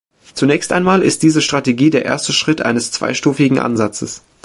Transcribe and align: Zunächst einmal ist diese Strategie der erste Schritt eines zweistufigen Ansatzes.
Zunächst 0.33 0.73
einmal 0.73 1.03
ist 1.03 1.21
diese 1.21 1.43
Strategie 1.43 1.91
der 1.91 2.03
erste 2.05 2.33
Schritt 2.33 2.59
eines 2.63 2.89
zweistufigen 2.91 3.59
Ansatzes. 3.59 4.23